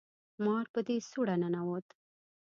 مار 0.43 0.65
په 0.73 0.79
دې 0.87 0.97
سوړه 1.09 1.35
ننوت 1.41 1.87